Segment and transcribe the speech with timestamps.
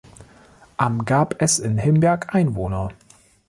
[0.77, 2.89] Am gab es in Himberg Einwohner.